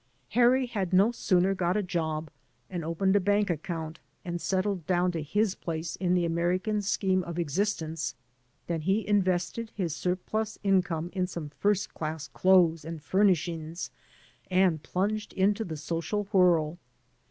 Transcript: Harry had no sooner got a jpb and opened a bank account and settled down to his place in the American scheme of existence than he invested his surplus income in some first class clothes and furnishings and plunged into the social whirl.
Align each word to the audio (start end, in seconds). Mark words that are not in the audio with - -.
Harry 0.29 0.65
had 0.65 0.93
no 0.93 1.11
sooner 1.11 1.53
got 1.53 1.77
a 1.77 1.83
jpb 1.83 2.29
and 2.71 2.83
opened 2.83 3.15
a 3.15 3.19
bank 3.19 3.51
account 3.51 3.99
and 4.25 4.41
settled 4.41 4.83
down 4.87 5.11
to 5.11 5.21
his 5.21 5.53
place 5.53 5.95
in 5.97 6.15
the 6.15 6.25
American 6.25 6.81
scheme 6.81 7.23
of 7.23 7.37
existence 7.37 8.15
than 8.65 8.81
he 8.81 9.07
invested 9.07 9.69
his 9.75 9.95
surplus 9.95 10.57
income 10.63 11.11
in 11.13 11.27
some 11.27 11.49
first 11.49 11.93
class 11.93 12.27
clothes 12.29 12.83
and 12.83 13.03
furnishings 13.03 13.91
and 14.49 14.81
plunged 14.81 15.33
into 15.33 15.63
the 15.63 15.77
social 15.77 16.23
whirl. 16.33 16.79